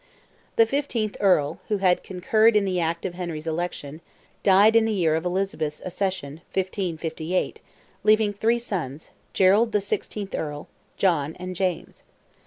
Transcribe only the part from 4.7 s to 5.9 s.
in the year of Elizabeth's